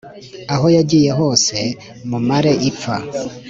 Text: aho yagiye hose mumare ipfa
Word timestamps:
aho 0.53 0.67
yagiye 0.77 1.11
hose 1.19 1.55
mumare 2.09 2.51
ipfa 2.69 2.95